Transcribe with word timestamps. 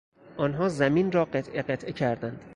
آنها 0.37 0.69
زمین 0.69 1.11
را 1.11 1.25
قطعه 1.25 1.61
قطعه 1.61 1.91
کردند. 1.93 2.41